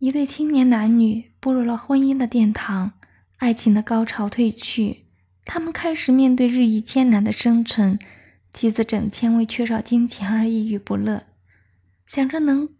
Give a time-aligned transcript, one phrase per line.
[0.00, 2.92] 一对青年男女步入了婚姻的殿堂，
[3.36, 5.04] 爱情的高潮褪去，
[5.44, 7.98] 他们开始面对日益艰难的生存。
[8.50, 11.24] 妻子整天为缺少金钱而抑郁不乐，
[12.06, 12.70] 想着能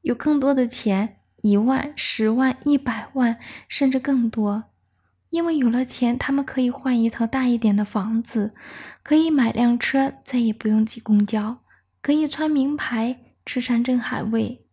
[0.00, 3.36] 有更多的钱，一万、十万、一百万，
[3.68, 4.64] 甚至更多。
[5.28, 8.54] 因为有了钱，他们可以换一套大一点的房子，
[9.02, 11.58] 可以买辆车，再也不用挤公交，
[12.00, 14.63] 可以穿名牌，吃山珍海味。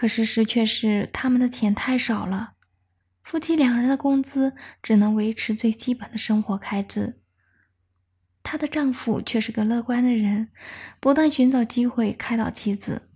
[0.00, 2.54] 可事实却是，他们的钱太少了，
[3.22, 7.20] 夫妻两人的工资只能维持最基本的生活开支。
[8.42, 10.48] 她的丈夫却是个乐观的人，
[11.00, 13.10] 不断寻找机会开导妻子。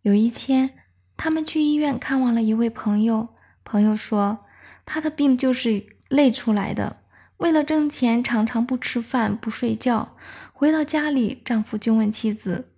[0.00, 0.70] 有一天，
[1.18, 4.46] 他们去医院看望了一位朋友，朋友说
[4.86, 7.02] 他的病就是累出来的，
[7.36, 10.16] 为了挣钱，常常不吃饭不睡觉。
[10.54, 12.72] 回到家里，丈夫就问妻子：“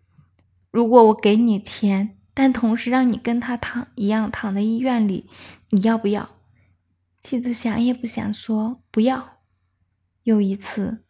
[0.73, 5.27] 如果我给你钱？”但同时让你跟他躺一样躺在医院里，
[5.71, 6.29] 你要不要？
[7.23, 9.39] 妻子想也不想说不要。
[10.23, 11.03] 有一次，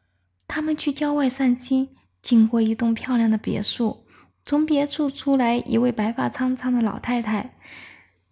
[0.46, 1.88] 他们去郊外散心，
[2.22, 4.06] 经过一栋漂亮的别墅，
[4.44, 7.56] 从别墅出来一位白发苍苍的老太太。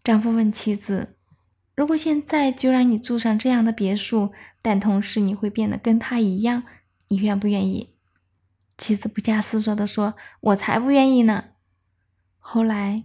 [0.04, 1.16] 丈夫问妻子
[1.74, 4.32] ：“如果现在就让你住上这样的别墅，
[4.62, 6.62] 但同时你会变得跟他一样，
[7.08, 7.96] 你愿不愿意？”
[8.78, 11.46] 妻子不假思索地说：“我才不愿意呢。”
[12.46, 13.04] 后来，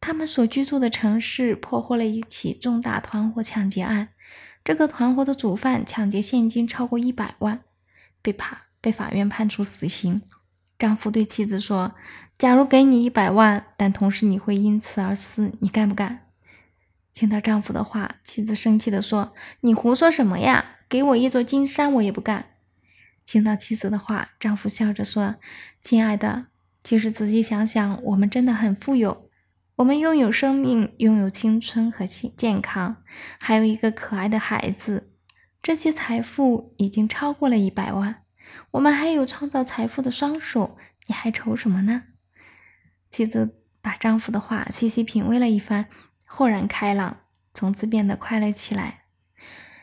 [0.00, 4.08] 他们所居住的城市破获了一起重大团伙抢劫案。
[4.64, 7.60] 这个团伙的主犯抢劫现金超过一百万，
[8.22, 10.22] 被判被法院判处死刑。
[10.78, 11.94] 丈夫对妻子说
[12.38, 16.30] ：“假如给你一百万，但同时你会因此而死，你干不干？”
[17.12, 20.78] 听到丈夫的话，妻子生气地说：“你胡说什么呀？
[20.88, 22.46] 给我一座金山，我也不干。”
[23.26, 25.36] 听到妻子的话，丈夫笑着说
[25.82, 26.46] ：“亲爱的。”
[26.88, 29.28] 其实仔细想想，我们真的很富有。
[29.76, 33.04] 我们拥有生命，拥有青春和健健康，
[33.38, 35.12] 还有一个可爱的孩子。
[35.60, 38.22] 这些财富已经超过了一百万。
[38.70, 42.04] 我们还有创造财富的双手，你还愁什么呢？
[43.10, 45.88] 妻子把丈夫的话细细品味了一番，
[46.26, 47.18] 豁然开朗，
[47.52, 49.02] 从此变得快乐起来。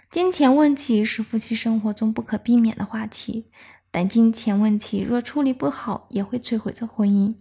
[0.09, 3.51] 金钱问题是夫妻生活中不可避免的话题。
[3.95, 7.33] 但金钱问题若处理不好，也会摧毁这婚姻。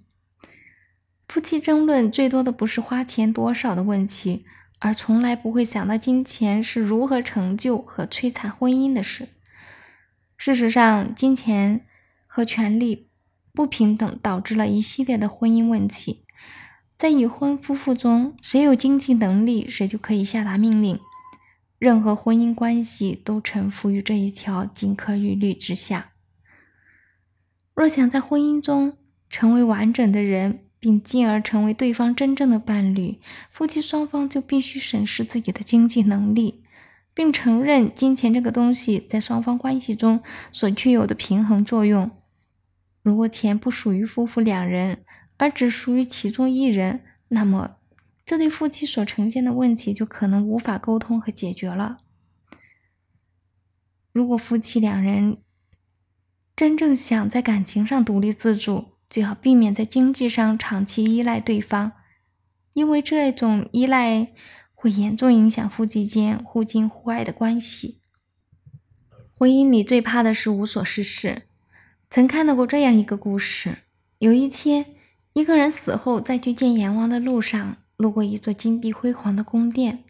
[1.27, 4.45] 夫妻争论最多的不是花钱多少的问题，
[4.79, 9.31] 而从来不会想到金钱是如何成就和摧残婚姻的事。
[10.37, 11.85] 事实上，金钱
[12.29, 13.09] 和权力
[13.53, 16.25] 不平等导致了一系列的婚姻问题。
[16.97, 21.01] 在已婚夫妇中，谁有经济能力，谁就可以下达命令。
[21.81, 26.13] 任何婚姻关系都臣服于这一条金科玉律之下。
[27.75, 28.97] 若想在婚姻中
[29.29, 33.19] 成为完整的人，并进而成为对方真正的伴侣，
[33.51, 36.63] 夫妻双方就必须审视自己的经济能力，
[37.13, 42.11] 并承认金钱这个东西在双方关系中所具有的平衡作用。
[43.03, 45.05] 如果钱不属于夫妇两人，
[45.37, 47.77] 而只属于其中一人，那么
[48.25, 51.99] 这对夫妻所呈现的问题就可能无法沟通和解决了。
[54.13, 55.39] 如果夫妻两人，
[56.57, 61.91] 真正想在感情上独立自主，就要避免在经济上长期依赖对方，
[62.75, 64.29] 因为这种依赖
[64.73, 68.03] 会严重影响夫妻间互敬互爱的关系。
[69.35, 71.43] 婚姻里最怕的是无所事事。
[72.09, 73.79] 曾看到过这样一个故事：
[74.19, 74.87] 有一天，
[75.33, 80.05] 一个人死后，在去见阎王的路上，路过一座金碧辉煌的宫殿。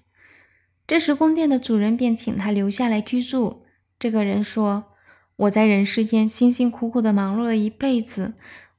[0.86, 3.64] 这时，宫殿的主人便请他留下来居住。
[3.98, 4.90] 这个人说。
[5.36, 8.34] 我在人世间辛辛苦苦的忙碌了一辈子，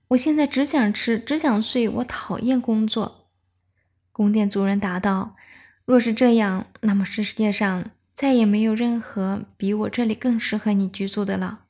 [0.07, 3.27] 我现在只想吃，只想睡，我讨厌工作。
[4.13, 5.35] 宫殿主人答道
[5.83, 11.65] ：“若是这样，那么这世界上再也没有任何比我这里更适合你居住的了。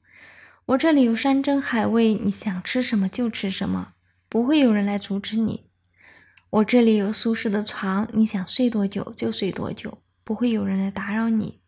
[0.67, 3.93] 我这里有山珍海味，你想吃什么就吃什么，
[4.29, 5.71] 不会有人来阻止你。
[6.51, 11.61] 我这里有舒适的床，你想睡多久就睡多久，不会有人来打扰你，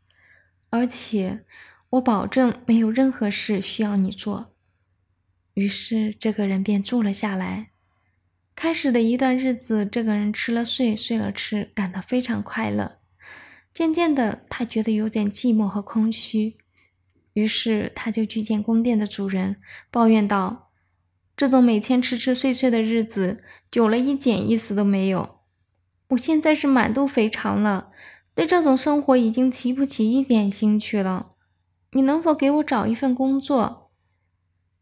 [0.70, 1.44] 而且。”
[1.92, 4.54] 我保证没有任何事需要你做。
[5.54, 7.70] 于是，这个人便住了下来。
[8.56, 13.00] 开始的一段日子，这个人吃了睡，睡了吃，感到非常快乐。
[13.74, 16.58] 渐渐的，他觉得有点寂寞和空虚，
[17.34, 19.58] 于是他就去见宫殿的主人，
[19.92, 20.72] 抱怨道
[21.38, 25.42] ：“这种每天吃吃睡睡的日子，久了一点意思都没有。
[26.10, 27.92] 我现在是满肚肥肠了，
[28.34, 31.34] 对这种生活已经提不起一点兴趣了。”
[31.98, 33.90] 你能否给我找一份工作？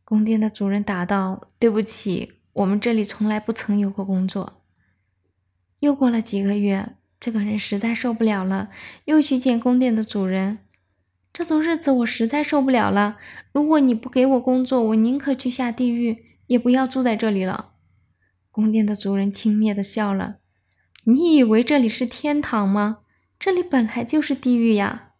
[0.03, 4.62] 宫殿的主人答道：“对不起，我们这里从来不曾有过工作。”
[5.79, 8.69] 又过了几个月，这个人实在受不了了，
[9.06, 10.57] 又去见宫殿的主人。
[11.31, 13.15] 这种日子我实在受不了了。
[13.53, 17.71] 如果你不给我工作，我宁可去下地狱，也不要住在这里了。
[18.51, 20.39] 宫殿的主人轻蔑地笑了
[21.07, 22.97] ：“你以为这里是天堂吗？
[23.39, 25.13] 这里本来就是地狱呀！”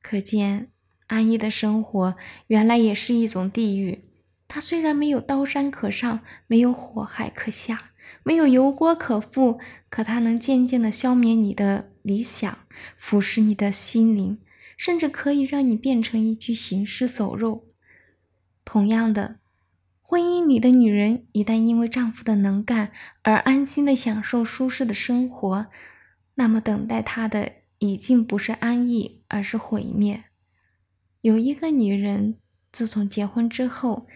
[0.00, 0.70] 可见，
[1.10, 2.14] 安逸的生活
[2.46, 4.04] 原来也是一种地狱。
[4.46, 7.90] 它虽然没有刀山可上，没有火海可下，
[8.22, 9.58] 没有油锅可复，
[9.90, 12.58] 可它能渐渐地消灭你的理想，
[12.96, 14.38] 腐蚀你的心灵。
[14.76, 17.66] 甚至可以让你变成一具行尸走肉。
[18.64, 19.36] 同样的，
[20.00, 22.90] 婚姻里的女人一旦因为丈夫的能干
[23.22, 25.66] 而安心的享受舒适的生活，
[26.36, 30.24] 那么等待她的已经不是安逸，而是毁灭。
[31.22, 32.36] 有一个女人，
[32.72, 34.06] 自从结婚之后，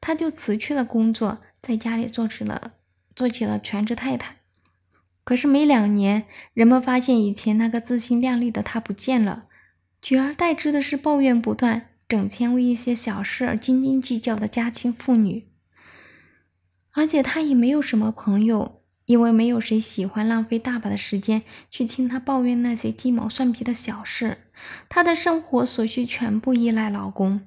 [0.00, 2.72] 她就辞去了工作，在家里做起了
[3.14, 4.38] 做起了全职太太。
[5.22, 9.44] 可是没两年，人们发现以前那个自信靓丽的她不见了。
[10.00, 15.48] 取而代之的是抱怨不断、整天为一些小事而斤斤计较的家庭妇女，
[16.92, 24.38] 而且她也没有什么朋友，因为没有谁喜欢浪费大把的时间去听她抱怨那些鸡毛蒜皮的小事。
[24.88, 27.40] 她的生活所需全部依赖老公，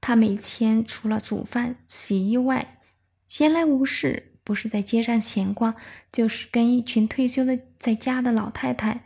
[0.00, 2.78] 她每天除了煮饭、洗衣外，
[3.26, 5.74] 闲来无事，不是在街上闲逛，
[6.12, 9.04] 就是跟一群退休的在家的老太太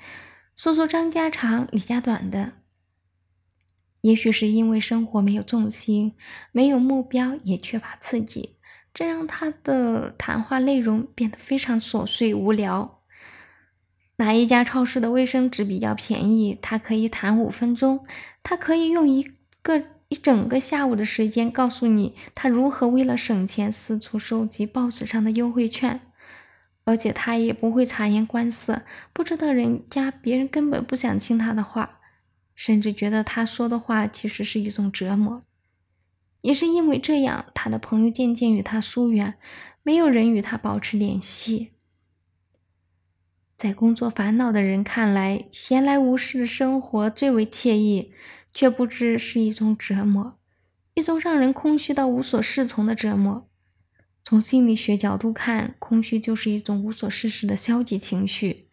[0.57, 2.53] 说说张家长、李家短的。
[4.03, 6.15] 也许是因为生活没有重心，
[6.53, 8.59] 没有目标，也缺乏刺激，
[8.93, 13.03] 这让他的谈话内容变得非常琐碎无聊。
[14.17, 16.59] 哪一家超市的卫生纸比较便宜？
[16.63, 18.07] 他可以谈五分钟，
[18.43, 19.27] 他可以用一
[19.63, 26.01] 个一整个下午的时间告诉你他如何为了省钱四处收集报纸上的优惠券，
[26.85, 28.83] 而且他也不会察言观色，
[29.13, 31.99] 不知道人家别人根本不想听他的话。
[32.55, 35.43] 甚至觉得他说的话其实是一种折磨，
[36.43, 39.35] 也是因为这样，他的朋友渐渐与他疏远，
[39.83, 41.73] 没有人与他保持联系。
[43.65, 48.13] 在工作烦恼的人看来，闲来无事的生活最为惬意，
[48.53, 50.39] 却不知是一种折磨，
[50.93, 53.49] 一种让人空虚到无所适从的折磨。
[54.23, 58.69] 从心理学角度看，空虚就是一种无所事事的消极情绪。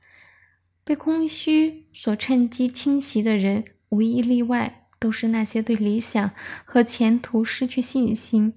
[0.83, 6.31] 被空虚所趁机侵袭的人，无一例外都是那些对理想
[6.65, 8.55] 和前途失去信心、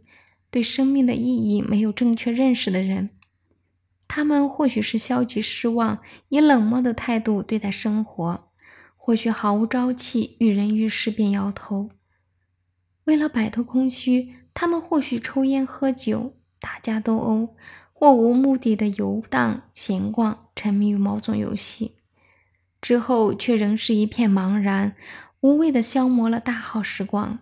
[0.50, 3.10] 对生命的意义没有正确认识的人。
[4.16, 8.52] 他们或许是消极失望，以冷漠的态度对待生活；
[8.96, 11.90] 或许毫无朝气，遇人遇事便摇头。
[13.06, 17.56] 为了摆脱空虚，他们或许抽烟喝酒、打架斗殴，
[17.92, 21.96] 或无目的的游荡闲逛，沉迷于某种游戏。
[22.80, 24.94] 之后却仍是一片茫然，
[25.40, 27.40] 无谓的消磨了大好时光。